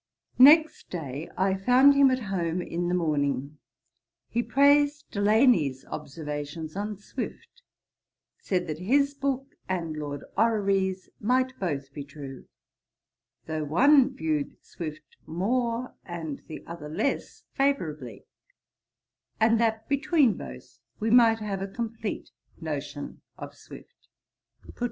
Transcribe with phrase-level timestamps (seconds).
[0.39, 3.59] Next day I found him at home in the morning.
[4.29, 7.61] He praised Delany's Observations on Swift;
[8.39, 12.47] said that his book and Lord Orrery's might both be true,
[13.45, 18.25] though one viewed Swift more, and the other less favourably;
[19.39, 24.07] and that, between both, we might have a complete notion of Swift.